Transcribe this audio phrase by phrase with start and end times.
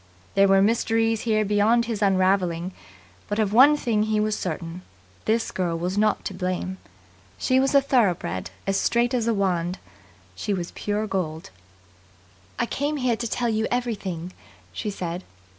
[0.33, 2.71] There were mysteries here beyond his unravelling,
[3.27, 4.81] but of one thing he was certain:
[5.25, 6.79] this girl was not to blame.
[7.37, 9.77] She was a thoroughbred, as straight as a wand.
[10.33, 11.51] She was pure gold.
[12.57, 14.33] "I came here to tell you everything,"
[14.73, 15.23] she said.